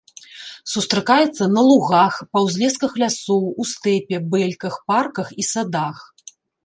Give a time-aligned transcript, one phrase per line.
[0.71, 5.97] Сустракаецца на лугах, па ўзлесках лясоў, у стэпе, бэльках, парках і садах.